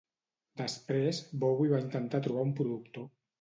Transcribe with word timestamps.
Després, 0.61 1.19
Bowie 1.43 1.75
va 1.75 1.83
intentar 1.85 2.23
trobar 2.29 2.47
un 2.47 2.57
productor. 2.63 3.07